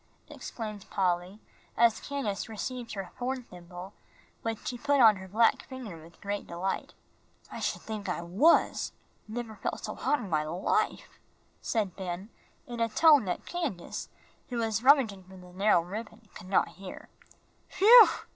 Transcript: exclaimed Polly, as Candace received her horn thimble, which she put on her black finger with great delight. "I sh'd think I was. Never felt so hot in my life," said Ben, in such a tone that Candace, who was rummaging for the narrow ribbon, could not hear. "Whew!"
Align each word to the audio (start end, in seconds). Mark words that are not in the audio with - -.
exclaimed 0.31 0.89
Polly, 0.89 1.39
as 1.77 1.99
Candace 1.99 2.49
received 2.49 2.93
her 2.93 3.11
horn 3.19 3.43
thimble, 3.43 3.93
which 4.41 4.65
she 4.67 4.75
put 4.75 4.99
on 4.99 5.17
her 5.17 5.27
black 5.27 5.61
finger 5.67 5.95
with 6.03 6.19
great 6.21 6.47
delight. 6.47 6.95
"I 7.51 7.59
sh'd 7.59 7.81
think 7.83 8.09
I 8.09 8.23
was. 8.23 8.93
Never 9.27 9.57
felt 9.57 9.83
so 9.85 9.93
hot 9.93 10.17
in 10.17 10.27
my 10.27 10.43
life," 10.43 11.19
said 11.61 11.95
Ben, 11.95 12.29
in 12.65 12.79
such 12.79 12.91
a 12.91 12.95
tone 12.95 13.25
that 13.25 13.45
Candace, 13.45 14.09
who 14.49 14.57
was 14.57 14.81
rummaging 14.81 15.25
for 15.25 15.37
the 15.37 15.53
narrow 15.53 15.81
ribbon, 15.83 16.29
could 16.33 16.47
not 16.49 16.69
hear. 16.69 17.07
"Whew!" 17.77 18.09